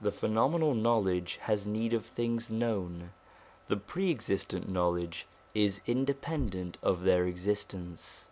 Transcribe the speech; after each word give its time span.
The 0.00 0.10
phenomenal 0.10 0.74
knowledge 0.74 1.38
has 1.42 1.66
need 1.66 1.92
of 1.92 2.06
things 2.06 2.50
known, 2.50 3.10
the 3.66 3.76
Pre 3.76 4.10
existent 4.10 4.66
Knowledge 4.66 5.26
is 5.54 5.82
independent 5.86 6.78
of 6.82 7.04
their 7.04 7.26
existence. 7.26 8.28